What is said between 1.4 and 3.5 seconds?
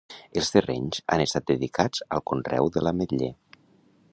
dedicats al conreu de l'ametler.